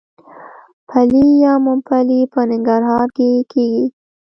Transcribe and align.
پلی 0.89 1.27
یا 1.43 1.53
ممپلی 1.65 2.19
په 2.33 2.39
ننګرهار 2.49 3.07
کې 3.17 3.29
کیږي. 3.51 3.85